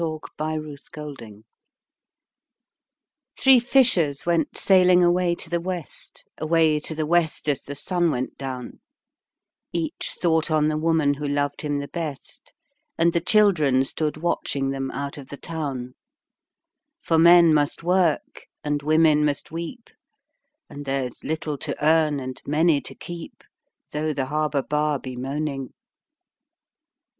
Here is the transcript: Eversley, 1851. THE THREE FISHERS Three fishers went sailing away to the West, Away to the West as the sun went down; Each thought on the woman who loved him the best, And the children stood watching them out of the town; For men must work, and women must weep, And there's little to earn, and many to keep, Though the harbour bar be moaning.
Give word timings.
Eversley, 0.01 0.17
1851. 0.57 1.43
THE 3.35 3.41
THREE 3.43 3.59
FISHERS 3.59 3.67
Three 3.67 3.71
fishers 3.71 4.25
went 4.25 4.57
sailing 4.57 5.03
away 5.03 5.35
to 5.35 5.47
the 5.47 5.61
West, 5.61 6.25
Away 6.39 6.79
to 6.79 6.95
the 6.95 7.05
West 7.05 7.47
as 7.47 7.61
the 7.61 7.75
sun 7.75 8.09
went 8.09 8.35
down; 8.35 8.79
Each 9.71 10.15
thought 10.19 10.49
on 10.49 10.69
the 10.69 10.77
woman 10.79 11.13
who 11.13 11.27
loved 11.27 11.61
him 11.61 11.75
the 11.77 11.87
best, 11.87 12.51
And 12.97 13.13
the 13.13 13.21
children 13.21 13.85
stood 13.85 14.17
watching 14.17 14.71
them 14.71 14.89
out 14.89 15.19
of 15.19 15.27
the 15.27 15.37
town; 15.37 15.93
For 16.99 17.19
men 17.19 17.53
must 17.53 17.83
work, 17.83 18.47
and 18.63 18.81
women 18.81 19.23
must 19.23 19.51
weep, 19.51 19.87
And 20.67 20.83
there's 20.85 21.23
little 21.23 21.59
to 21.59 21.85
earn, 21.85 22.19
and 22.19 22.41
many 22.47 22.81
to 22.81 22.95
keep, 22.95 23.43
Though 23.91 24.13
the 24.13 24.25
harbour 24.25 24.63
bar 24.63 24.97
be 24.97 25.15
moaning. 25.15 25.75